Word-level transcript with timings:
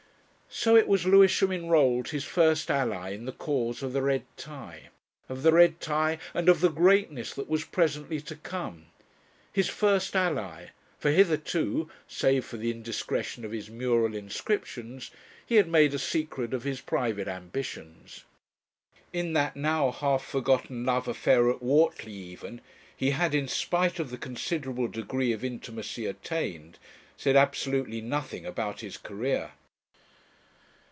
So 0.53 0.75
it 0.75 0.85
was 0.89 1.05
Lewisham 1.05 1.49
enrolled 1.53 2.09
his 2.09 2.25
first 2.25 2.69
ally 2.69 3.11
in 3.11 3.23
the 3.23 3.31
cause 3.31 3.81
of 3.81 3.93
the 3.93 4.01
red 4.01 4.25
tie 4.35 4.89
of 5.29 5.43
the 5.43 5.53
red 5.53 5.79
tie 5.79 6.19
and 6.33 6.49
of 6.49 6.59
the 6.59 6.67
Greatness 6.69 7.33
that 7.35 7.47
was 7.47 7.63
presently 7.63 8.19
to 8.19 8.35
come. 8.35 8.87
His 9.53 9.69
first 9.69 10.13
ally; 10.13 10.67
for 10.99 11.09
hitherto 11.09 11.89
save 12.05 12.43
for 12.43 12.57
the 12.57 12.69
indiscretion 12.69 13.45
of 13.45 13.53
his 13.53 13.69
mural 13.69 14.13
inscriptions 14.13 15.09
he 15.45 15.55
had 15.55 15.69
made 15.69 15.93
a 15.93 15.97
secret 15.97 16.53
of 16.53 16.63
his 16.65 16.81
private 16.81 17.29
ambitions. 17.29 18.25
In 19.13 19.31
that 19.31 19.55
now 19.55 19.89
half 19.91 20.21
forgotten 20.23 20.83
love 20.85 21.07
affair 21.07 21.49
at 21.49 21.63
Whortley 21.63 22.11
even, 22.11 22.59
he 22.93 23.11
had, 23.11 23.33
in 23.33 23.47
spite 23.47 23.99
of 23.99 24.09
the 24.09 24.17
considerable 24.17 24.89
degree 24.89 25.31
of 25.31 25.45
intimacy 25.45 26.05
attained, 26.05 26.77
said 27.15 27.37
absolutely 27.37 28.01
nothing 28.01 28.45
about 28.45 28.81
his 28.81 28.97
Career. 28.97 29.51